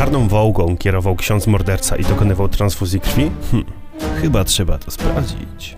czarną 0.00 0.28
wołgą 0.28 0.76
kierował 0.76 1.16
ksiądz 1.16 1.46
morderca 1.46 1.96
i 1.96 2.04
dokonywał 2.04 2.48
transfuzji 2.48 3.00
krwi? 3.00 3.30
Hm, 3.50 3.64
chyba 4.20 4.44
trzeba 4.44 4.78
to 4.78 4.90
sprawdzić. 4.90 5.76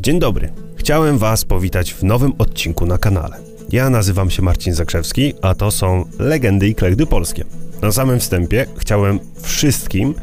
Dzień 0.00 0.18
dobry. 0.18 0.52
Chciałem 0.76 1.18
Was 1.18 1.44
powitać 1.44 1.94
w 1.94 2.04
nowym 2.04 2.32
odcinku 2.38 2.86
na 2.86 2.98
kanale. 2.98 3.36
Ja 3.72 3.90
nazywam 3.90 4.30
się 4.30 4.42
Marcin 4.42 4.74
Zakrzewski, 4.74 5.34
a 5.42 5.54
to 5.54 5.70
są 5.70 6.04
Legendy 6.18 6.68
i 6.68 6.74
Klechdy 6.74 7.06
Polskie. 7.06 7.44
Na 7.82 7.92
samym 7.92 8.20
wstępie 8.20 8.66
chciałem 8.78 9.18
wszystkim 9.42 10.14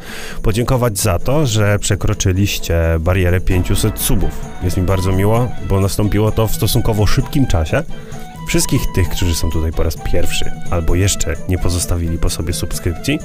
podziękować 0.42 0.98
za 0.98 1.18
to, 1.18 1.46
że 1.46 1.78
przekroczyliście 1.78 2.78
barierę 3.00 3.40
500 3.40 4.00
subów. 4.00 4.40
Jest 4.62 4.76
mi 4.76 4.82
bardzo 4.82 5.12
miło, 5.12 5.48
bo 5.68 5.80
nastąpiło 5.80 6.32
to 6.32 6.46
w 6.46 6.54
stosunkowo 6.54 7.06
szybkim 7.06 7.46
czasie. 7.46 7.82
Wszystkich 8.46 8.92
tych, 8.94 9.08
którzy 9.08 9.34
są 9.34 9.50
tutaj 9.50 9.72
po 9.72 9.82
raz 9.82 9.96
pierwszy 9.96 10.52
albo 10.70 10.94
jeszcze 10.94 11.36
nie 11.48 11.58
pozostawili 11.58 12.18
po 12.18 12.30
sobie 12.30 12.52
subskrypcji, 12.52 13.18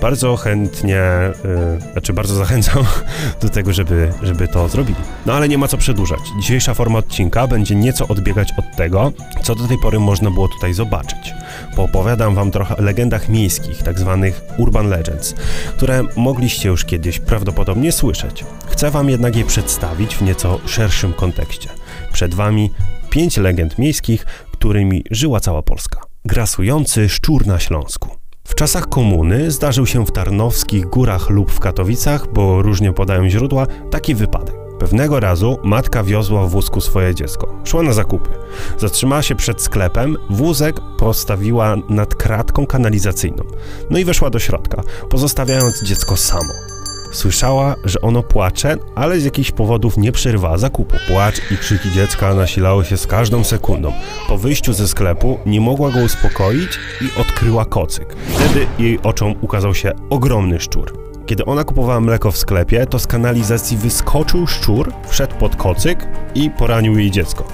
bardzo 0.00 0.36
chętnie, 0.36 1.02
yy, 1.44 1.92
znaczy 1.92 2.12
bardzo 2.12 2.34
zachęcam 2.34 2.84
do 3.42 3.48
tego, 3.48 3.72
żeby, 3.72 4.12
żeby 4.22 4.48
to 4.48 4.68
zrobili. 4.68 5.00
No 5.26 5.32
ale 5.32 5.48
nie 5.48 5.58
ma 5.58 5.68
co 5.68 5.78
przedłużać. 5.78 6.20
Dzisiejsza 6.40 6.74
forma 6.74 6.98
odcinka 6.98 7.46
będzie 7.46 7.74
nieco 7.74 8.08
odbiegać 8.08 8.52
od 8.58 8.76
tego, 8.76 9.12
co 9.42 9.54
do 9.54 9.68
tej 9.68 9.78
pory 9.78 10.00
można 10.00 10.30
było 10.30 10.48
tutaj 10.48 10.74
zobaczyć. 10.74 11.34
Poopowiadam 11.76 12.34
wam 12.34 12.50
trochę 12.50 12.76
o 12.76 12.82
legendach 12.82 13.28
miejskich, 13.28 13.82
tak 13.82 13.98
zwanych 13.98 14.40
urban 14.58 14.88
legends, 14.88 15.34
które 15.76 16.02
mogliście 16.16 16.68
już 16.68 16.84
kiedyś 16.84 17.18
prawdopodobnie 17.18 17.92
słyszeć. 17.92 18.44
Chcę 18.66 18.90
wam 18.90 19.10
jednak 19.10 19.36
je 19.36 19.44
przedstawić 19.44 20.16
w 20.16 20.22
nieco 20.22 20.60
szerszym 20.66 21.12
kontekście. 21.12 21.68
Przed 22.12 22.34
wami 22.34 22.70
pięć 23.10 23.36
legend 23.36 23.78
miejskich, 23.78 24.26
którymi 24.64 25.04
żyła 25.10 25.40
cała 25.40 25.62
Polska. 25.62 26.00
Grasujący 26.24 27.08
szczur 27.08 27.46
na 27.46 27.58
Śląsku. 27.58 28.10
W 28.46 28.54
czasach 28.54 28.88
komuny 28.88 29.50
zdarzył 29.50 29.86
się 29.86 30.06
w 30.06 30.10
Tarnowskich 30.10 30.86
Górach 30.86 31.30
lub 31.30 31.52
w 31.52 31.60
Katowicach, 31.60 32.32
bo 32.32 32.62
różnie 32.62 32.92
podają 32.92 33.28
źródła, 33.28 33.66
taki 33.90 34.14
wypadek. 34.14 34.54
Pewnego 34.78 35.20
razu 35.20 35.58
matka 35.64 36.04
wiozła 36.04 36.46
w 36.46 36.50
wózku 36.50 36.80
swoje 36.80 37.14
dziecko. 37.14 37.54
Szła 37.64 37.82
na 37.82 37.92
zakupy. 37.92 38.30
Zatrzymała 38.78 39.22
się 39.22 39.34
przed 39.34 39.62
sklepem, 39.62 40.16
wózek 40.30 40.76
postawiła 40.98 41.76
nad 41.88 42.14
kratką 42.14 42.66
kanalizacyjną. 42.66 43.44
No 43.90 43.98
i 43.98 44.04
weszła 44.04 44.30
do 44.30 44.38
środka, 44.38 44.82
pozostawiając 45.10 45.82
dziecko 45.82 46.16
samo. 46.16 46.73
Słyszała, 47.14 47.74
że 47.84 48.00
ono 48.00 48.22
płacze, 48.22 48.76
ale 48.94 49.20
z 49.20 49.24
jakichś 49.24 49.50
powodów 49.50 49.96
nie 49.96 50.12
przerwa 50.12 50.58
zakupu. 50.58 50.96
Płacz 51.08 51.40
i 51.50 51.58
krzyki 51.58 51.90
dziecka 51.92 52.34
nasilały 52.34 52.84
się 52.84 52.96
z 52.96 53.06
każdą 53.06 53.44
sekundą. 53.44 53.92
Po 54.28 54.38
wyjściu 54.38 54.72
ze 54.72 54.88
sklepu 54.88 55.38
nie 55.46 55.60
mogła 55.60 55.90
go 55.90 56.00
uspokoić 56.00 56.78
i 57.00 57.20
odkryła 57.20 57.64
kocyk. 57.64 58.16
Wtedy 58.28 58.66
jej 58.78 58.98
oczom 59.02 59.34
ukazał 59.40 59.74
się 59.74 59.92
ogromny 60.10 60.60
szczur. 60.60 60.98
Kiedy 61.26 61.44
ona 61.44 61.64
kupowała 61.64 62.00
mleko 62.00 62.30
w 62.30 62.38
sklepie, 62.38 62.86
to 62.86 62.98
z 62.98 63.06
kanalizacji 63.06 63.76
wyskoczył 63.76 64.46
szczur, 64.46 64.92
wszedł 65.08 65.34
pod 65.34 65.56
kocyk 65.56 66.08
i 66.34 66.50
poranił 66.50 66.98
jej 66.98 67.10
dziecko. 67.10 67.44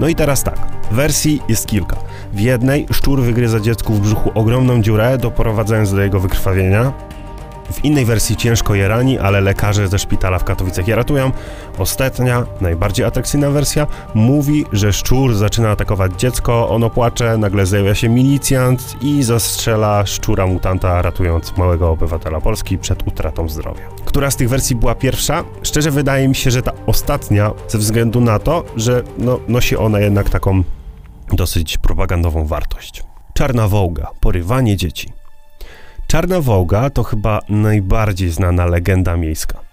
No 0.00 0.08
i 0.08 0.14
teraz 0.14 0.42
tak, 0.42 0.58
wersji 0.90 1.42
jest 1.48 1.66
kilka. 1.66 1.96
W 2.32 2.40
jednej 2.40 2.86
szczur 2.92 3.22
wygryza 3.22 3.60
dziecku 3.60 3.92
w 3.92 4.00
brzuchu 4.00 4.30
ogromną 4.34 4.82
dziurę, 4.82 5.18
doprowadzając 5.18 5.92
do 5.92 6.02
jego 6.02 6.20
wykrwawienia. 6.20 6.92
W 7.72 7.84
innej 7.84 8.04
wersji 8.04 8.36
ciężko 8.36 8.74
je 8.74 8.88
rani, 8.88 9.18
ale 9.18 9.40
lekarze 9.40 9.88
ze 9.88 9.98
szpitala 9.98 10.38
w 10.38 10.44
Katowicach 10.44 10.88
je 10.88 10.96
ratują. 10.96 11.32
Ostatnia, 11.78 12.46
najbardziej 12.60 13.04
atrakcyjna 13.04 13.50
wersja 13.50 13.86
mówi, 14.14 14.64
że 14.72 14.92
szczur 14.92 15.34
zaczyna 15.34 15.70
atakować 15.70 16.12
dziecko, 16.12 16.68
ono 16.68 16.90
płacze, 16.90 17.38
nagle 17.38 17.66
zjawia 17.66 17.94
się 17.94 18.08
milicjant 18.08 18.96
i 19.00 19.22
zastrzela 19.22 20.06
szczura 20.06 20.46
mutanta, 20.46 21.02
ratując 21.02 21.56
małego 21.56 21.90
obywatela 21.90 22.40
Polski 22.40 22.78
przed 22.78 23.06
utratą 23.08 23.48
zdrowia. 23.48 23.82
Która 24.04 24.30
z 24.30 24.36
tych 24.36 24.48
wersji 24.48 24.76
była 24.76 24.94
pierwsza? 24.94 25.44
Szczerze 25.62 25.90
wydaje 25.90 26.28
mi 26.28 26.34
się, 26.34 26.50
że 26.50 26.62
ta 26.62 26.72
ostatnia, 26.86 27.50
ze 27.68 27.78
względu 27.78 28.20
na 28.20 28.38
to, 28.38 28.64
że 28.76 29.02
no, 29.18 29.40
nosi 29.48 29.76
ona 29.76 30.00
jednak 30.00 30.30
taką 30.30 30.62
dosyć 31.32 31.78
propagandową 31.78 32.46
wartość. 32.46 33.02
Czarna 33.34 33.68
Wołga, 33.68 34.10
porywanie 34.20 34.76
dzieci. 34.76 35.21
Czarna 36.12 36.40
Wołga 36.40 36.90
to 36.90 37.02
chyba 37.02 37.40
najbardziej 37.48 38.30
znana 38.30 38.66
legenda 38.66 39.16
miejska. 39.16 39.71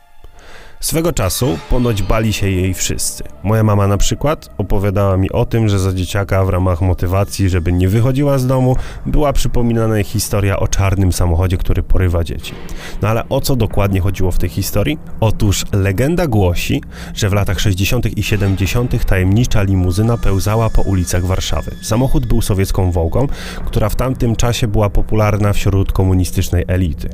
Swego 0.80 1.14
czasu 1.14 1.58
ponoć 1.70 2.04
bali 2.04 2.34
się 2.34 2.50
jej 2.50 2.74
wszyscy. 2.74 3.24
Moja 3.44 3.64
mama 3.64 3.88
na 3.88 3.98
przykład 3.98 4.50
opowiadała 4.58 5.18
mi 5.18 5.32
o 5.32 5.46
tym, 5.46 5.70
że 5.70 5.80
za 5.80 5.94
dzieciaka 5.94 6.46
w 6.46 6.50
ramach 6.50 6.82
motywacji, 6.82 7.50
żeby 7.50 7.74
nie 7.74 7.90
wychodziła 7.90 8.38
z 8.38 8.48
domu, 8.48 8.76
była 9.06 9.34
przypominana 9.34 9.96
jej 9.96 10.04
historia 10.04 10.60
o 10.60 10.68
czarnym 10.68 11.14
samochodzie, 11.14 11.58
który 11.58 11.84
porywa 11.84 12.24
dzieci. 12.24 12.54
No 13.02 13.08
ale 13.08 13.30
o 13.30 13.42
co 13.42 13.56
dokładnie 13.56 14.02
chodziło 14.02 14.32
w 14.32 14.38
tej 14.38 14.50
historii? 14.50 15.00
Otóż 15.20 15.66
legenda 15.74 16.28
głosi, 16.28 16.82
że 17.14 17.30
w 17.30 17.34
latach 17.34 17.60
60. 17.60 18.18
i 18.18 18.24
70. 18.24 19.06
tajemnicza 19.06 19.64
limuzyna 19.64 20.18
pełzała 20.18 20.70
po 20.70 20.82
ulicach 20.82 21.26
Warszawy. 21.26 21.72
Samochód 21.82 22.26
był 22.26 22.42
sowiecką 22.42 22.92
Wołgą, 22.92 23.28
która 23.66 23.90
w 23.90 23.96
tamtym 23.96 24.36
czasie 24.36 24.68
była 24.68 24.90
popularna 24.90 25.54
wśród 25.54 25.92
komunistycznej 25.92 26.66
elity. 26.68 27.10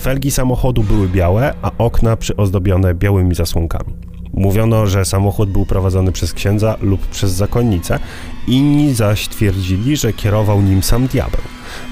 Felgi 0.00 0.30
samochodu 0.30 0.82
były 0.82 1.08
białe, 1.08 1.54
a 1.62 1.70
okna 1.78 2.16
przyozdobione 2.16 2.94
białymi 2.94 3.34
zasłonkami. 3.34 3.94
Mówiono, 4.34 4.86
że 4.86 5.04
samochód 5.04 5.50
był 5.50 5.66
prowadzony 5.66 6.12
przez 6.12 6.32
księdza 6.32 6.76
lub 6.82 7.06
przez 7.06 7.32
zakonnicę, 7.32 7.98
inni 8.46 8.94
zaś 8.94 9.28
twierdzili, 9.28 9.96
że 9.96 10.12
kierował 10.12 10.62
nim 10.62 10.82
sam 10.82 11.06
diabeł. 11.06 11.40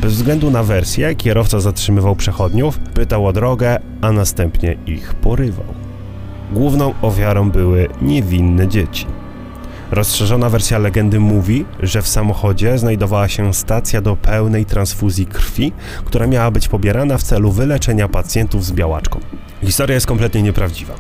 Bez 0.01 0.13
względu 0.13 0.51
na 0.51 0.63
wersję, 0.63 1.15
kierowca 1.15 1.61
zatrzymywał 1.61 2.17
przechodniów, 2.17 2.79
pytał 2.79 3.27
o 3.27 3.33
drogę, 3.33 3.79
a 4.01 4.13
następnie 4.13 4.77
ich 4.87 5.15
porywał. 5.15 5.67
Główną 6.53 6.95
ofiarą 7.03 7.51
były 7.51 7.89
niewinne 8.03 8.69
dzieci. 8.69 9.07
Rozszerzona 9.91 10.51
wersja 10.51 10.79
legendy 10.79 11.21
mówi, 11.21 11.65
że 11.81 12.03
w 12.03 12.09
samochodzie 12.09 12.79
znajdowała 12.79 13.29
się 13.29 13.55
stacja 13.55 14.01
do 14.01 14.17
pełnej 14.17 14.65
transfuzji 14.65 15.27
krwi, 15.27 15.73
która 16.05 16.27
miała 16.27 16.51
być 16.51 16.69
pobierana 16.69 17.19
w 17.19 17.23
celu 17.23 17.53
wyleczenia 17.53 18.09
pacjentów 18.09 18.65
z 18.65 18.73
białaczką. 18.73 19.21
Historia 19.63 19.95
jest 19.95 20.07
kompletnie 20.07 20.43
nieprawdziwa 20.43 20.95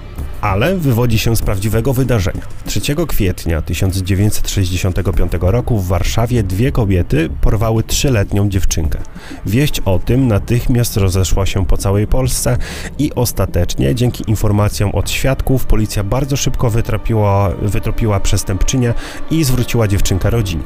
ale 0.46 0.76
wywodzi 0.76 1.18
się 1.18 1.36
z 1.36 1.42
prawdziwego 1.42 1.92
wydarzenia. 1.92 2.42
3 2.64 2.80
kwietnia 3.08 3.62
1965 3.62 5.32
roku 5.40 5.78
w 5.78 5.86
Warszawie 5.86 6.42
dwie 6.42 6.72
kobiety 6.72 7.30
porwały 7.40 7.82
trzyletnią 7.82 8.48
dziewczynkę. 8.48 8.98
Wieść 9.46 9.80
o 9.80 9.98
tym 9.98 10.28
natychmiast 10.28 10.96
rozeszła 10.96 11.46
się 11.46 11.66
po 11.66 11.76
całej 11.76 12.06
Polsce 12.06 12.56
i 12.98 13.14
ostatecznie, 13.14 13.94
dzięki 13.94 14.30
informacjom 14.30 14.90
od 14.90 15.10
świadków, 15.10 15.66
policja 15.66 16.04
bardzo 16.04 16.36
szybko 16.36 16.70
wytropiła, 16.70 17.50
wytropiła 17.62 18.20
przestępczynię 18.20 18.94
i 19.30 19.44
zwróciła 19.44 19.88
dziewczynkę 19.88 20.30
rodzinie. 20.30 20.64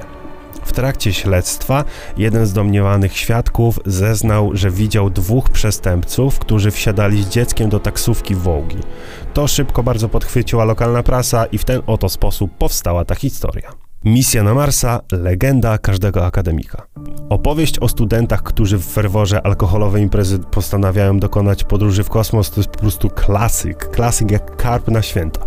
W 0.70 0.72
trakcie 0.72 1.12
śledztwa 1.12 1.84
jeden 2.16 2.46
z 2.46 2.52
domniemanych 2.52 3.16
świadków 3.16 3.78
zeznał, 3.86 4.50
że 4.54 4.70
widział 4.70 5.10
dwóch 5.10 5.50
przestępców, 5.50 6.38
którzy 6.38 6.70
wsiadali 6.70 7.22
z 7.22 7.28
dzieckiem 7.28 7.70
do 7.70 7.80
taksówki 7.80 8.34
Wołgi. 8.34 8.78
To 9.34 9.48
szybko 9.48 9.82
bardzo 9.82 10.08
podchwyciła 10.08 10.64
lokalna 10.64 11.02
prasa 11.02 11.46
i 11.46 11.58
w 11.58 11.64
ten 11.64 11.82
oto 11.86 12.08
sposób 12.08 12.50
powstała 12.58 13.04
ta 13.04 13.14
historia. 13.14 13.89
Misja 14.04 14.42
na 14.42 14.54
Marsa 14.54 15.00
legenda 15.12 15.78
każdego 15.78 16.26
akademika. 16.26 16.86
Opowieść 17.30 17.78
o 17.78 17.88
studentach, 17.88 18.42
którzy 18.42 18.78
w 18.78 18.84
ferworze 18.84 19.46
alkoholowej 19.46 20.02
imprezy 20.02 20.38
postanawiają 20.38 21.18
dokonać 21.18 21.64
podróży 21.64 22.04
w 22.04 22.08
kosmos, 22.08 22.50
to 22.50 22.60
jest 22.60 22.70
po 22.70 22.78
prostu 22.78 23.10
klasyk. 23.10 23.90
Klasyk 23.90 24.30
jak 24.30 24.56
karp 24.56 24.88
na 24.88 25.02
święta. 25.02 25.40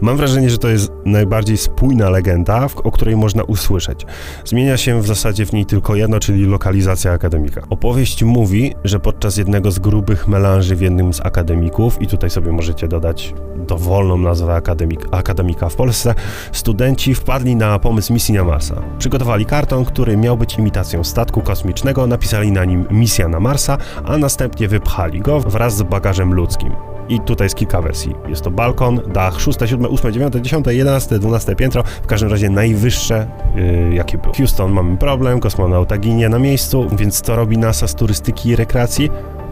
Mam 0.00 0.16
wrażenie, 0.16 0.50
że 0.50 0.58
to 0.58 0.68
jest 0.68 0.92
najbardziej 1.04 1.56
spójna 1.56 2.10
legenda, 2.10 2.66
o 2.84 2.90
której 2.90 3.16
można 3.16 3.42
usłyszeć. 3.42 4.06
Zmienia 4.44 4.76
się 4.76 5.02
w 5.02 5.06
zasadzie 5.06 5.46
w 5.46 5.52
niej 5.52 5.66
tylko 5.66 5.94
jedno, 5.94 6.20
czyli 6.20 6.44
lokalizacja 6.44 7.12
akademika. 7.12 7.62
Opowieść 7.70 8.24
mówi, 8.24 8.74
że 8.84 9.00
podczas 9.00 9.36
jednego 9.36 9.70
z 9.70 9.78
grubych 9.78 10.28
melanży 10.28 10.76
w 10.76 10.80
jednym 10.80 11.12
z 11.12 11.20
akademików, 11.20 12.02
i 12.02 12.06
tutaj 12.06 12.30
sobie 12.30 12.52
możecie 12.52 12.88
dodać 12.88 13.34
dowolną 13.66 14.18
nazwę 14.18 14.54
akademik, 14.54 15.06
akademika 15.10 15.68
w 15.68 15.76
Polsce, 15.76 16.14
studenci 16.52 17.14
wpadli 17.14 17.56
na 17.56 17.78
pomysł 17.78 17.89
misji 17.92 18.34
na 18.34 18.44
Marsa. 18.44 18.82
Przygotowali 18.98 19.46
karton, 19.46 19.84
który 19.84 20.16
miał 20.16 20.36
być 20.36 20.58
imitacją 20.58 21.04
statku 21.04 21.40
kosmicznego, 21.40 22.06
napisali 22.06 22.52
na 22.52 22.64
nim 22.64 22.86
misja 22.90 23.28
na 23.28 23.40
Marsa, 23.40 23.78
a 24.04 24.18
następnie 24.18 24.68
wypchali 24.68 25.20
go 25.20 25.40
wraz 25.40 25.76
z 25.76 25.82
bagażem 25.82 26.34
ludzkim. 26.34 26.72
I 27.08 27.20
tutaj 27.20 27.44
jest 27.44 27.56
kilka 27.56 27.82
wersji. 27.82 28.14
Jest 28.28 28.42
to 28.42 28.50
balkon, 28.50 29.00
dach, 29.12 29.40
6, 29.40 29.58
7, 29.66 29.86
8, 29.94 30.12
9, 30.12 30.34
10, 30.34 30.66
11, 30.66 31.18
12 31.18 31.56
piętro, 31.56 31.82
w 32.02 32.06
każdym 32.06 32.30
razie 32.30 32.50
najwyższe, 32.50 33.26
yy, 33.54 33.94
jakie 33.94 34.18
było. 34.18 34.34
Houston, 34.34 34.72
mamy 34.72 34.96
problem, 34.96 35.40
kosmonauta 35.40 35.98
ginie 35.98 36.28
na 36.28 36.38
miejscu, 36.38 36.86
więc 36.92 37.20
co 37.20 37.36
robi 37.36 37.58
NASA 37.58 37.88
z 37.88 37.94
turystyki 37.94 38.48
i 38.48 38.56
rekreacji? 38.56 39.10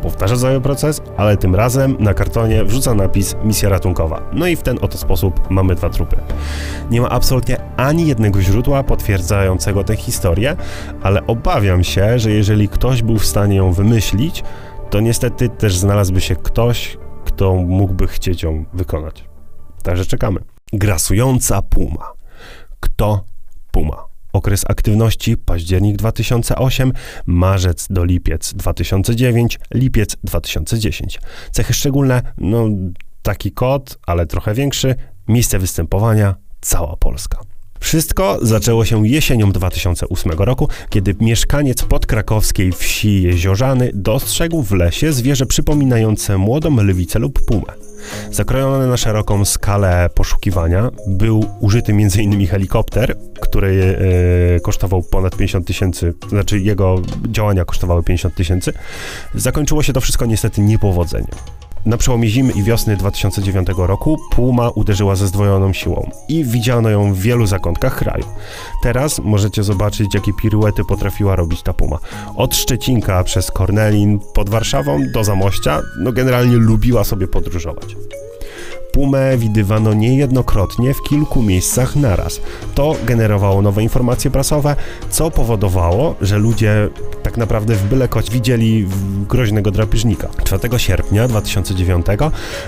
Powtarza 0.08 0.36
cały 0.36 0.60
proces, 0.60 1.02
ale 1.16 1.36
tym 1.36 1.54
razem 1.54 1.96
na 1.98 2.14
kartonie 2.14 2.64
wrzuca 2.64 2.94
napis 2.94 3.36
misja 3.44 3.68
ratunkowa. 3.68 4.22
No 4.32 4.46
i 4.46 4.56
w 4.56 4.62
ten 4.62 4.78
oto 4.80 4.98
sposób 4.98 5.50
mamy 5.50 5.74
dwa 5.74 5.90
trupy. 5.90 6.16
Nie 6.90 7.00
ma 7.00 7.08
absolutnie 7.08 7.56
ani 7.76 8.06
jednego 8.06 8.42
źródła 8.42 8.82
potwierdzającego 8.82 9.84
tę 9.84 9.96
historię, 9.96 10.56
ale 11.02 11.26
obawiam 11.26 11.84
się, 11.84 12.18
że 12.18 12.30
jeżeli 12.30 12.68
ktoś 12.68 13.02
był 13.02 13.18
w 13.18 13.26
stanie 13.26 13.56
ją 13.56 13.72
wymyślić, 13.72 14.44
to 14.90 15.00
niestety 15.00 15.48
też 15.48 15.76
znalazłby 15.76 16.20
się 16.20 16.36
ktoś, 16.36 16.98
kto 17.24 17.54
mógłby 17.54 18.06
chcieć 18.06 18.42
ją 18.42 18.64
wykonać. 18.72 19.24
Także 19.82 20.06
czekamy. 20.06 20.40
Grasująca 20.72 21.62
puma. 21.62 22.12
Kto 22.80 23.24
puma? 23.70 24.07
Okres 24.32 24.64
aktywności 24.68 25.36
październik 25.36 25.96
2008, 25.96 26.92
marzec 27.26 27.86
do 27.90 28.04
lipiec 28.04 28.54
2009, 28.54 29.58
lipiec 29.74 30.16
2010. 30.24 31.20
Cechy 31.50 31.74
szczególne, 31.74 32.22
no 32.38 32.68
taki 33.22 33.52
kot, 33.52 33.98
ale 34.06 34.26
trochę 34.26 34.54
większy, 34.54 34.94
miejsce 35.28 35.58
występowania 35.58 36.34
cała 36.60 36.96
Polska. 36.96 37.38
Wszystko 37.80 38.38
zaczęło 38.42 38.84
się 38.84 39.08
jesienią 39.08 39.52
2008 39.52 40.32
roku, 40.32 40.68
kiedy 40.90 41.14
mieszkaniec 41.20 41.82
podkrakowskiej 41.82 42.72
wsi 42.72 43.22
Jeziorzany 43.22 43.90
dostrzegł 43.94 44.62
w 44.62 44.72
lesie 44.72 45.12
zwierzę 45.12 45.46
przypominające 45.46 46.38
młodą 46.38 46.82
lwicę 46.82 47.18
lub 47.18 47.44
pumę. 47.44 47.72
Zakrojony 48.30 48.86
na 48.86 48.96
szeroką 48.96 49.44
skalę 49.44 50.10
poszukiwania 50.14 50.90
był 51.06 51.44
użyty 51.60 51.92
m.in. 51.92 52.46
helikopter, 52.46 53.16
który 53.40 53.98
e, 54.56 54.60
kosztował 54.60 55.02
ponad 55.02 55.36
50 55.36 55.66
tysięcy, 55.66 56.14
znaczy 56.28 56.58
jego 56.58 57.02
działania 57.28 57.64
kosztowały 57.64 58.02
50 58.02 58.34
tysięcy. 58.34 58.72
Zakończyło 59.34 59.82
się 59.82 59.92
to 59.92 60.00
wszystko 60.00 60.26
niestety 60.26 60.60
niepowodzeniem. 60.60 61.57
Na 61.86 61.96
przełomie 61.96 62.28
zimy 62.28 62.52
i 62.52 62.62
wiosny 62.62 62.96
2009 62.96 63.68
roku 63.76 64.16
Puma 64.30 64.70
uderzyła 64.70 65.16
ze 65.16 65.26
zdwojoną 65.26 65.72
siłą 65.72 66.10
i 66.28 66.44
widziano 66.44 66.90
ją 66.90 67.14
w 67.14 67.18
wielu 67.18 67.46
zakątkach 67.46 67.96
kraju. 67.96 68.24
Teraz 68.82 69.18
możecie 69.18 69.62
zobaczyć, 69.62 70.14
jakie 70.14 70.32
piruety 70.32 70.84
potrafiła 70.84 71.36
robić 71.36 71.62
ta 71.62 71.72
Puma. 71.72 71.98
Od 72.36 72.56
Szczecinka 72.56 73.24
przez 73.24 73.50
Kornelin 73.50 74.20
pod 74.34 74.50
Warszawą 74.50 75.00
do 75.12 75.24
Zamościa, 75.24 75.80
no 75.98 76.12
generalnie 76.12 76.56
lubiła 76.56 77.04
sobie 77.04 77.28
podróżować. 77.28 77.96
Pumę 78.98 79.36
widywano 79.36 79.94
niejednokrotnie 79.94 80.94
w 80.94 81.02
kilku 81.02 81.42
miejscach 81.42 81.96
naraz. 81.96 82.40
To 82.74 82.96
generowało 83.04 83.62
nowe 83.62 83.82
informacje 83.82 84.30
prasowe, 84.30 84.76
co 85.10 85.30
powodowało, 85.30 86.14
że 86.20 86.38
ludzie 86.38 86.88
tak 87.22 87.36
naprawdę 87.36 87.74
w 87.74 87.84
byle 87.84 88.08
koć 88.08 88.30
widzieli 88.30 88.86
groźnego 89.28 89.70
drapieżnika. 89.70 90.28
4 90.44 90.78
sierpnia 90.78 91.28
2009 91.28 92.06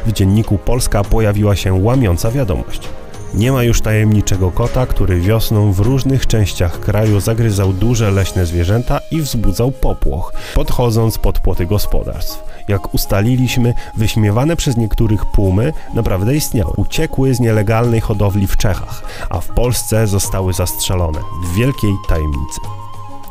w 0.07 0.13
dzienniku 0.13 0.59
Polska 0.59 1.05
pojawiła 1.05 1.57
się 1.57 1.73
łamiąca 1.73 2.31
wiadomość. 2.31 2.89
Nie 3.35 3.53
ma 3.53 3.63
już 3.63 3.81
tajemniczego 3.81 4.51
kota, 4.51 4.87
który 4.87 5.21
wiosną 5.21 5.73
w 5.73 5.81
różnych 5.81 6.27
częściach 6.27 6.81
kraju 6.81 7.21
zagryzał 7.21 7.73
duże 7.73 8.11
leśne 8.11 8.47
zwierzęta 8.47 9.01
i 9.11 9.21
wzbudzał 9.21 9.71
popłoch, 9.71 10.33
podchodząc 10.55 11.19
pod 11.19 11.41
płoty 11.41 11.67
gospodarstw. 11.67 12.45
Jak 12.69 12.95
ustaliliśmy, 12.95 13.75
wyśmiewane 13.97 14.57
przez 14.57 14.77
niektórych 14.77 15.27
pumy 15.27 15.73
naprawdę 15.95 16.37
istniały. 16.37 16.73
Uciekły 16.77 17.35
z 17.35 17.41
nielegalnej 17.41 18.01
hodowli 18.01 18.47
w 18.47 18.57
Czechach, 18.57 19.03
a 19.31 19.41
w 19.41 19.49
Polsce 19.49 20.07
zostały 20.07 20.53
zastrzelone 20.53 21.19
w 21.45 21.55
wielkiej 21.55 21.93
tajemnicy. 22.09 22.61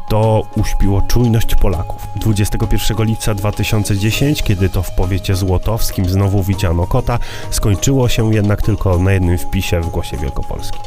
To 0.10 0.44
uśpiło 0.56 1.02
czujność 1.02 1.56
Polaków. 1.56 2.08
21 2.16 3.08
lipca 3.08 3.36
2010, 3.36 4.44
kiedy 4.44 4.70
to 4.70 4.84
w 4.84 4.92
powiecie 4.92 5.36
złotowskim 5.36 6.10
znowu 6.10 6.44
widziano 6.44 6.88
kota, 6.88 7.20
skończyło 7.50 8.10
się 8.10 8.34
jednak 8.34 8.62
tylko 8.62 9.00
na 9.00 9.12
jednym 9.12 9.38
wpisie 9.38 9.82
w 9.82 9.90
Głosie 9.90 10.18
Wielkopolskim. 10.18 10.82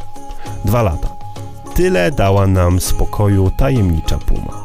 Dwa 0.65 0.83
lata. 0.83 1.09
Tyle 1.75 2.11
dała 2.11 2.47
nam 2.47 2.81
spokoju 2.81 3.51
tajemnicza 3.51 4.19
puma. 4.19 4.62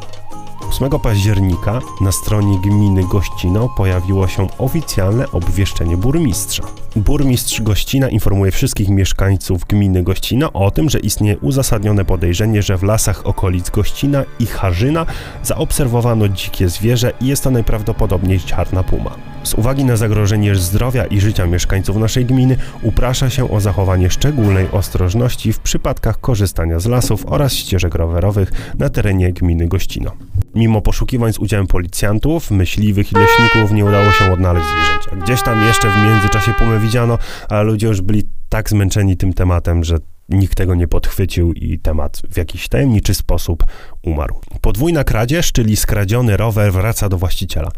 8 0.70 0.90
października 0.90 1.80
na 2.00 2.12
stronie 2.12 2.58
gminy 2.58 3.04
Gościno 3.04 3.68
pojawiło 3.76 4.28
się 4.28 4.46
oficjalne 4.58 5.30
obwieszczenie 5.32 5.96
burmistrza. 5.96 6.62
Burmistrz 6.96 7.60
Gościna 7.60 8.08
informuje 8.08 8.52
wszystkich 8.52 8.88
mieszkańców 8.88 9.64
gminy 9.64 10.02
Gościna 10.02 10.52
o 10.52 10.70
tym, 10.70 10.90
że 10.90 10.98
istnieje 10.98 11.38
uzasadnione 11.38 12.04
podejrzenie, 12.04 12.62
że 12.62 12.76
w 12.76 12.82
lasach 12.82 13.26
okolic 13.26 13.70
Gościna 13.70 14.24
i 14.38 14.46
Harzyna 14.46 15.06
zaobserwowano 15.42 16.28
dzikie 16.28 16.68
zwierzę 16.68 17.12
i 17.20 17.26
jest 17.26 17.44
to 17.44 17.50
najprawdopodobniej 17.50 18.40
czarna 18.40 18.82
puma. 18.82 19.10
Z 19.48 19.54
uwagi 19.54 19.84
na 19.84 19.96
zagrożenie 19.96 20.54
zdrowia 20.54 21.04
i 21.04 21.20
życia 21.20 21.46
mieszkańców 21.46 21.96
naszej 21.96 22.26
gminy 22.26 22.56
uprasza 22.82 23.30
się 23.30 23.50
o 23.50 23.60
zachowanie 23.60 24.10
szczególnej 24.10 24.70
ostrożności 24.72 25.52
w 25.52 25.58
przypadkach 25.58 26.20
korzystania 26.20 26.78
z 26.80 26.86
lasów 26.86 27.26
oraz 27.26 27.52
ścieżek 27.52 27.94
rowerowych 27.94 28.74
na 28.78 28.88
terenie 28.88 29.32
gminy 29.32 29.68
Gościno. 29.68 30.12
Mimo 30.54 30.82
poszukiwań 30.82 31.32
z 31.32 31.38
udziałem 31.38 31.66
policjantów, 31.66 32.50
myśliwych 32.50 33.12
i 33.12 33.14
leśników 33.14 33.72
nie 33.72 33.84
udało 33.84 34.12
się 34.12 34.32
odnaleźć 34.32 34.66
zwierzęcia. 34.66 35.24
Gdzieś 35.24 35.42
tam 35.42 35.62
jeszcze 35.62 35.90
w 35.90 35.96
międzyczasie 36.04 36.52
pumę 36.58 36.80
widziano, 36.80 37.18
ale 37.48 37.62
ludzie 37.62 37.86
już 37.86 38.00
byli 38.00 38.22
tak 38.48 38.70
zmęczeni 38.70 39.16
tym 39.16 39.32
tematem, 39.32 39.84
że 39.84 39.98
nikt 40.28 40.54
tego 40.54 40.74
nie 40.74 40.88
podchwycił 40.88 41.52
i 41.52 41.78
temat 41.78 42.22
w 42.30 42.36
jakiś 42.36 42.68
tajemniczy 42.68 43.14
sposób 43.14 43.64
umarł. 44.02 44.40
Podwójna 44.60 45.04
kradzież, 45.04 45.52
czyli 45.52 45.76
skradziony 45.76 46.36
rower 46.36 46.72
wraca 46.72 47.08
do 47.08 47.18
właściciela. 47.18 47.70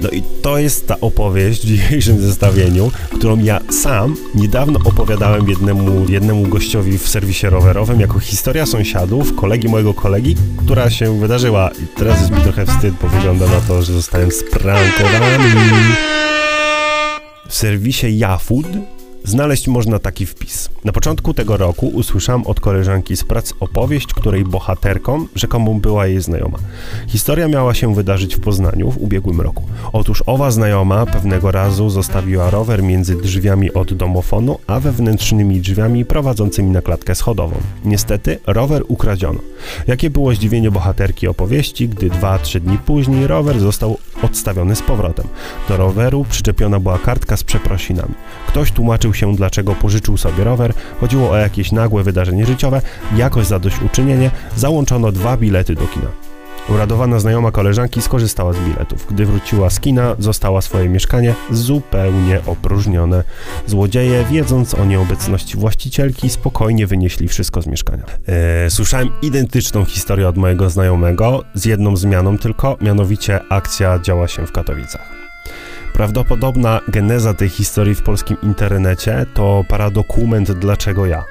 No 0.00 0.08
i 0.08 0.22
to 0.42 0.58
jest 0.58 0.88
ta 0.88 1.00
opowieść 1.00 1.62
w 1.62 1.66
dzisiejszym 1.66 2.20
zestawieniu, 2.20 2.90
którą 3.14 3.38
ja 3.38 3.60
sam 3.70 4.16
niedawno 4.34 4.78
opowiadałem 4.84 5.48
jednemu, 5.48 6.08
jednemu 6.08 6.42
gościowi 6.48 6.98
w 6.98 7.08
serwisie 7.08 7.46
rowerowym 7.46 8.00
jako 8.00 8.18
historia 8.18 8.66
sąsiadów, 8.66 9.36
kolegi 9.36 9.68
mojego 9.68 9.94
kolegi, 9.94 10.36
która 10.56 10.90
się 10.90 11.20
wydarzyła. 11.20 11.70
I 11.82 11.86
teraz 11.98 12.20
jest 12.20 12.30
mi 12.30 12.40
trochę 12.40 12.66
wstyd, 12.66 12.94
bo 13.02 13.08
wygląda 13.08 13.46
na 13.46 13.60
to, 13.60 13.82
że 13.82 13.92
zostałem 13.92 14.30
sprankowany. 14.30 15.54
W 17.48 17.54
serwisie 17.54 18.06
Yafood 18.18 18.66
Znaleźć 19.24 19.68
można 19.68 19.98
taki 19.98 20.26
wpis. 20.26 20.68
Na 20.84 20.92
początku 20.92 21.34
tego 21.34 21.56
roku 21.56 21.88
usłyszałam 21.88 22.46
od 22.46 22.60
koleżanki 22.60 23.16
z 23.16 23.24
prac 23.24 23.52
opowieść, 23.60 24.06
której 24.06 24.44
bohaterką 24.44 25.26
rzekomą 25.34 25.80
była 25.80 26.06
jej 26.06 26.20
znajoma. 26.20 26.58
Historia 27.06 27.48
miała 27.48 27.74
się 27.74 27.94
wydarzyć 27.94 28.36
w 28.36 28.40
Poznaniu 28.40 28.90
w 28.90 28.98
ubiegłym 28.98 29.40
roku. 29.40 29.62
Otóż 29.92 30.22
owa 30.26 30.50
znajoma 30.50 31.06
pewnego 31.06 31.50
razu 31.50 31.90
zostawiła 31.90 32.50
rower 32.50 32.82
między 32.82 33.16
drzwiami 33.16 33.72
od 33.72 33.94
domofonu, 33.94 34.58
a 34.66 34.80
wewnętrznymi 34.80 35.60
drzwiami 35.60 36.04
prowadzącymi 36.04 36.70
na 36.70 36.82
klatkę 36.82 37.14
schodową. 37.14 37.56
Niestety 37.84 38.38
rower 38.46 38.82
ukradziono. 38.88 39.40
Jakie 39.86 40.10
było 40.10 40.34
zdziwienie 40.34 40.70
bohaterki 40.70 41.28
opowieści, 41.28 41.88
gdy 41.88 42.10
dwa, 42.10 42.38
trzy 42.38 42.60
dni 42.60 42.78
później 42.78 43.26
rower 43.26 43.60
został 43.60 43.98
odstawiony 44.22 44.76
z 44.76 44.82
powrotem. 44.82 45.26
Do 45.68 45.76
roweru 45.76 46.26
przyczepiona 46.30 46.80
była 46.80 46.98
kartka 46.98 47.36
z 47.36 47.44
przeprosinami. 47.44 48.14
Ktoś 48.48 48.72
tłumaczył 48.72 49.11
się, 49.12 49.36
dlaczego 49.36 49.74
pożyczył 49.74 50.16
sobie 50.16 50.44
rower, 50.44 50.72
chodziło 51.00 51.30
o 51.30 51.36
jakieś 51.36 51.72
nagłe 51.72 52.02
wydarzenie 52.02 52.46
życiowe, 52.46 52.82
jakoś 53.16 53.46
zadośćuczynienie 53.46 54.30
załączono 54.56 55.12
dwa 55.12 55.36
bilety 55.36 55.74
do 55.74 55.86
kina. 55.86 56.08
Uradowana 56.68 57.20
znajoma 57.20 57.50
koleżanki 57.50 58.02
skorzystała 58.02 58.52
z 58.52 58.58
biletów. 58.58 59.06
Gdy 59.10 59.26
wróciła 59.26 59.70
z 59.70 59.80
kina, 59.80 60.16
została 60.18 60.62
swoje 60.62 60.88
mieszkanie 60.88 61.34
zupełnie 61.50 62.40
opróżnione. 62.46 63.24
Złodzieje, 63.66 64.24
wiedząc 64.30 64.74
o 64.74 64.84
nieobecności 64.84 65.56
właścicielki, 65.56 66.30
spokojnie 66.30 66.86
wynieśli 66.86 67.28
wszystko 67.28 67.62
z 67.62 67.66
mieszkania. 67.66 68.04
Eee, 68.28 68.70
słyszałem 68.70 69.10
identyczną 69.22 69.84
historię 69.84 70.28
od 70.28 70.36
mojego 70.36 70.70
znajomego, 70.70 71.44
z 71.54 71.64
jedną 71.64 71.96
zmianą 71.96 72.38
tylko, 72.38 72.76
mianowicie 72.80 73.40
akcja 73.48 73.98
działa 73.98 74.28
się 74.28 74.46
w 74.46 74.52
Katowicach. 74.52 75.21
Prawdopodobna 75.92 76.80
geneza 76.88 77.34
tej 77.34 77.48
historii 77.48 77.94
w 77.94 78.02
polskim 78.02 78.36
internecie 78.42 79.26
to 79.34 79.64
paradokument 79.68 80.52
Dlaczego 80.52 81.06
ja? 81.06 81.24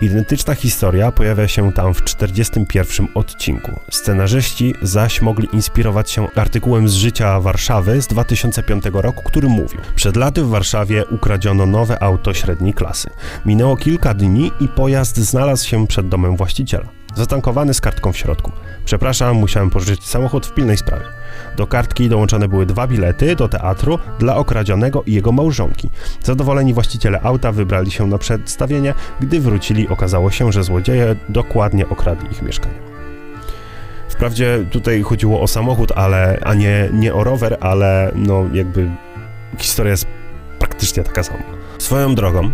Identyczna 0.00 0.54
historia 0.54 1.12
pojawia 1.12 1.48
się 1.48 1.72
tam 1.72 1.94
w 1.94 2.04
41 2.04 3.08
odcinku. 3.14 3.80
Scenarzyści 3.90 4.74
zaś 4.82 5.22
mogli 5.22 5.48
inspirować 5.52 6.10
się 6.10 6.28
artykułem 6.34 6.88
z 6.88 6.92
życia 6.92 7.40
Warszawy 7.40 8.02
z 8.02 8.06
2005 8.06 8.84
roku, 8.92 9.22
który 9.24 9.48
mówił: 9.48 9.80
Przed 9.94 10.16
laty 10.16 10.42
w 10.42 10.48
Warszawie 10.48 11.06
ukradziono 11.06 11.66
nowe 11.66 12.02
auto 12.02 12.34
średniej 12.34 12.74
klasy. 12.74 13.10
Minęło 13.46 13.76
kilka 13.76 14.14
dni 14.14 14.52
i 14.60 14.68
pojazd 14.68 15.16
znalazł 15.16 15.68
się 15.68 15.86
przed 15.86 16.08
domem 16.08 16.36
właściciela. 16.36 17.01
Zatankowany 17.14 17.74
z 17.74 17.80
kartką 17.80 18.12
w 18.12 18.16
środku. 18.16 18.52
Przepraszam, 18.84 19.36
musiałem 19.36 19.70
pożyczyć 19.70 20.06
samochód 20.06 20.46
w 20.46 20.54
pilnej 20.54 20.76
sprawie. 20.76 21.04
Do 21.56 21.66
kartki 21.66 22.08
dołączone 22.08 22.48
były 22.48 22.66
dwa 22.66 22.86
bilety 22.86 23.36
do 23.36 23.48
teatru 23.48 23.98
dla 24.18 24.36
okradzionego 24.36 25.02
i 25.02 25.12
jego 25.12 25.32
małżonki. 25.32 25.90
Zadowoleni 26.22 26.74
właściciele 26.74 27.20
auta 27.20 27.52
wybrali 27.52 27.90
się 27.90 28.06
na 28.06 28.18
przedstawienie. 28.18 28.94
Gdy 29.20 29.40
wrócili, 29.40 29.88
okazało 29.88 30.30
się, 30.30 30.52
że 30.52 30.64
złodzieje 30.64 31.16
dokładnie 31.28 31.88
okradli 31.88 32.30
ich 32.30 32.42
mieszkanie. 32.42 32.74
Wprawdzie 34.08 34.66
tutaj 34.70 35.02
chodziło 35.02 35.40
o 35.40 35.48
samochód, 35.48 35.92
ale, 35.96 36.38
a 36.44 36.54
nie, 36.54 36.88
nie 36.92 37.14
o 37.14 37.24
rower, 37.24 37.56
ale 37.60 38.12
no 38.14 38.44
jakby 38.52 38.90
historia 39.58 39.90
jest 39.90 40.06
praktycznie 40.58 41.02
taka 41.02 41.22
sama. 41.22 41.42
Swoją 41.78 42.14
drogą, 42.14 42.50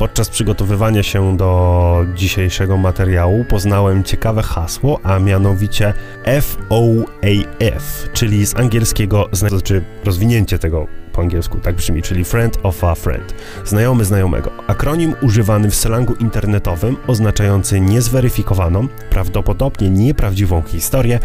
podczas 0.00 0.28
przygotowywania 0.28 1.02
się 1.02 1.36
do 1.36 2.04
dzisiejszego 2.14 2.76
materiału 2.76 3.44
poznałem 3.44 4.04
ciekawe 4.04 4.42
hasło, 4.42 5.00
a 5.02 5.18
mianowicie 5.18 5.94
FOAF, 6.40 8.08
czyli 8.12 8.46
z 8.46 8.56
angielskiego, 8.56 9.28
znaczy 9.32 9.84
rozwinięcie 10.04 10.58
tego 10.58 10.86
po 11.12 11.20
angielsku, 11.20 11.58
tak 11.58 11.74
brzmi, 11.74 12.02
czyli 12.02 12.24
Friend 12.24 12.58
of 12.62 12.84
a 12.84 12.94
Friend, 12.94 13.34
znajomy 13.64 14.04
znajomego. 14.04 14.50
Akronim 14.66 15.14
używany 15.22 15.70
w 15.70 15.74
slangu 15.74 16.14
internetowym 16.14 16.96
oznaczający 17.06 17.80
niezweryfikowaną, 17.80 18.88
prawdopodobnie 19.10 19.90
nieprawdziwą 19.90 20.62
historię, 20.62 21.18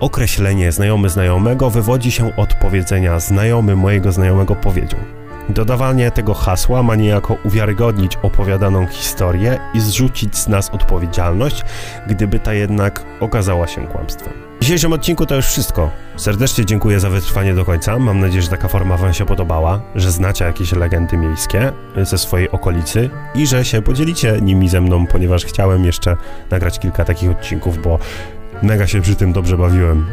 określenie 0.00 0.72
znajomy 0.72 1.08
znajomego 1.08 1.70
wywodzi 1.70 2.10
się 2.10 2.36
od 2.36 2.54
powiedzenia 2.54 3.20
znajomy 3.20 3.76
mojego 3.76 4.12
znajomego 4.12 4.56
powiedział. 4.56 5.19
Dodawanie 5.48 6.10
tego 6.10 6.34
hasła 6.34 6.82
ma 6.82 6.96
niejako 6.96 7.36
uwiarygodnić 7.44 8.16
opowiadaną 8.22 8.86
historię 8.86 9.58
i 9.74 9.80
zrzucić 9.80 10.36
z 10.36 10.48
nas 10.48 10.70
odpowiedzialność, 10.70 11.64
gdyby 12.06 12.38
ta 12.38 12.54
jednak 12.54 13.04
okazała 13.20 13.66
się 13.66 13.86
kłamstwem. 13.86 14.32
W 14.60 14.62
dzisiejszym 14.62 14.92
odcinku 14.92 15.26
to 15.26 15.34
już 15.34 15.46
wszystko. 15.46 15.90
Serdecznie 16.16 16.64
dziękuję 16.64 17.00
za 17.00 17.10
wytrwanie 17.10 17.54
do 17.54 17.64
końca. 17.64 17.98
Mam 17.98 18.20
nadzieję, 18.20 18.42
że 18.42 18.48
taka 18.48 18.68
forma 18.68 18.96
Wam 18.96 19.14
się 19.14 19.26
podobała, 19.26 19.80
że 19.94 20.12
znacie 20.12 20.44
jakieś 20.44 20.72
legendy 20.72 21.16
miejskie 21.16 21.72
ze 22.02 22.18
swojej 22.18 22.50
okolicy 22.50 23.10
i 23.34 23.46
że 23.46 23.64
się 23.64 23.82
podzielicie 23.82 24.38
nimi 24.42 24.68
ze 24.68 24.80
mną, 24.80 25.06
ponieważ 25.06 25.44
chciałem 25.44 25.84
jeszcze 25.84 26.16
nagrać 26.50 26.78
kilka 26.78 27.04
takich 27.04 27.30
odcinków, 27.30 27.82
bo 27.82 27.98
mega 28.62 28.86
się 28.86 29.00
przy 29.00 29.16
tym 29.16 29.32
dobrze 29.32 29.56
bawiłem 29.56 30.06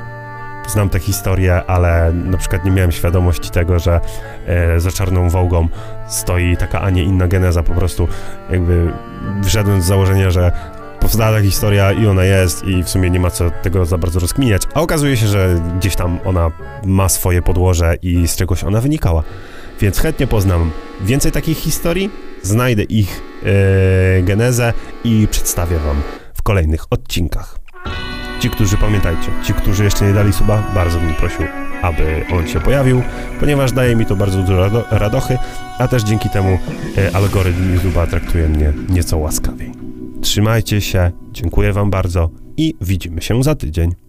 znam 0.67 0.89
tę 0.89 1.00
historię, 1.00 1.62
ale 1.67 2.12
na 2.13 2.38
przykład 2.38 2.65
nie 2.65 2.71
miałem 2.71 2.91
świadomości 2.91 3.50
tego, 3.50 3.79
że 3.79 4.00
e, 4.47 4.79
za 4.79 4.91
czarną 4.91 5.29
wołgą 5.29 5.67
stoi 6.07 6.57
taka, 6.57 6.81
a 6.81 6.89
nie 6.89 7.03
inna 7.03 7.27
geneza. 7.27 7.63
Po 7.63 7.74
prostu 7.74 8.07
jakby 8.50 8.93
wyszedłem 9.41 9.81
z 9.81 9.86
założenia, 9.86 10.31
że 10.31 10.51
powstała 11.00 11.38
ta 11.38 11.41
historia 11.43 11.91
i 11.91 12.07
ona 12.07 12.24
jest 12.24 12.63
i 12.63 12.83
w 12.83 12.89
sumie 12.89 13.09
nie 13.09 13.19
ma 13.19 13.29
co 13.29 13.51
tego 13.51 13.86
za 13.86 13.97
bardzo 13.97 14.19
rozkminiać, 14.19 14.62
a 14.74 14.81
okazuje 14.81 15.17
się, 15.17 15.27
że 15.27 15.62
gdzieś 15.77 15.95
tam 15.95 16.19
ona 16.25 16.51
ma 16.86 17.09
swoje 17.09 17.41
podłoże 17.41 17.95
i 18.01 18.27
z 18.27 18.36
czegoś 18.36 18.63
ona 18.63 18.81
wynikała. 18.81 19.24
Więc 19.81 20.00
chętnie 20.00 20.27
poznam 20.27 20.71
więcej 21.01 21.31
takich 21.31 21.57
historii, 21.57 22.09
znajdę 22.43 22.83
ich 22.83 23.21
e, 23.43 24.21
genezę 24.21 24.74
i 25.03 25.27
przedstawię 25.31 25.79
wam 25.79 26.01
w 26.33 26.41
kolejnych 26.41 26.83
odcinkach. 26.89 27.66
Ci, 28.39 28.50
którzy 28.50 28.77
pamiętajcie, 28.77 29.32
ci, 29.44 29.53
którzy 29.53 29.84
jeszcze 29.84 30.06
nie 30.06 30.13
dali 30.13 30.34
suba, 30.34 30.63
bardzo 30.75 31.00
bym 31.00 31.13
prosił, 31.13 31.46
aby 31.82 32.25
on 32.34 32.48
się 32.48 32.60
pojawił, 32.60 33.01
ponieważ 33.39 33.72
daje 33.72 33.96
mi 33.96 34.06
to 34.06 34.15
bardzo 34.15 34.41
dużo 34.41 34.60
rado 34.60 34.86
radochy, 34.91 35.38
a 35.79 35.88
też 35.88 36.03
dzięki 36.03 36.29
temu 36.29 36.60
e, 36.98 37.15
algorytm 37.15 37.77
YouTube'a 37.77 38.08
traktuje 38.08 38.50
mnie 38.50 38.74
nieco 38.89 39.17
łaskawiej. 39.17 39.72
Trzymajcie 40.22 40.82
się, 40.82 41.12
dziękuję 41.32 41.74
Wam 41.74 41.89
bardzo 41.89 42.29
i 42.58 42.74
widzimy 42.82 43.22
się 43.22 43.44
za 43.44 43.56
tydzień. 43.56 44.06